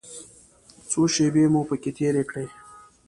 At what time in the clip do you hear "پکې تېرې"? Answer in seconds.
1.69-2.23